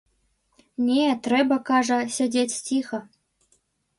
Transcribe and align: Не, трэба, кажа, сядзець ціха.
Не, 0.85 1.05
трэба, 1.27 1.55
кажа, 1.69 1.99
сядзець 2.15 2.59
ціха. 2.71 2.99